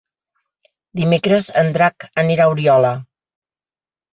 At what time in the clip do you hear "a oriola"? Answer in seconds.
2.49-2.97